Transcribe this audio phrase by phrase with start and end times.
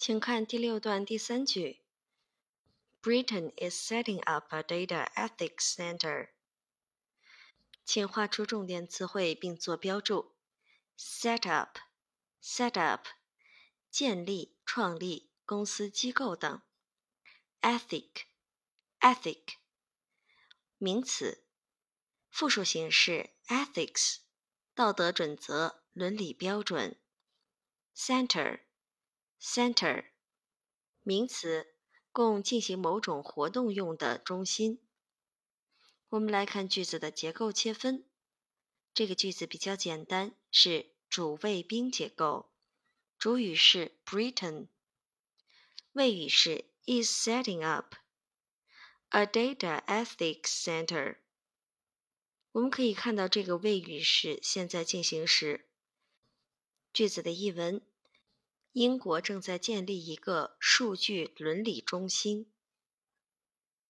[0.00, 1.82] 请看第六段第三句。
[3.02, 6.30] Britain is setting up a data ethics center。
[7.84, 10.32] 请画出重点词汇并做标注。
[10.96, 13.08] Set up，set up，
[13.90, 16.62] 建立、创立、公司、机构等。
[17.60, 19.56] Ethic，ethic，
[20.78, 21.44] 名词，
[22.30, 24.20] 复数形式 ethics，
[24.74, 26.98] 道德准则、伦理标准。
[27.94, 28.60] Center。
[29.42, 30.04] Center，
[31.02, 31.74] 名词，
[32.12, 34.86] 供进行某种活动用的中心。
[36.10, 38.04] 我们来看句子的结构切分。
[38.92, 42.50] 这个句子比较简单，是主谓宾结构，
[43.18, 44.68] 主语是 Britain，
[45.92, 47.94] 谓语是 is setting up
[49.08, 51.16] a data ethics center。
[52.52, 55.66] 我们可以看到这个谓语是现在进行时。
[56.92, 57.80] 句子的译文。
[58.72, 62.52] 英国正在建立一个数据伦理中心。